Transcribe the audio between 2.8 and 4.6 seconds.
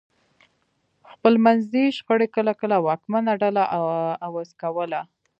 واکمنه ډله عوض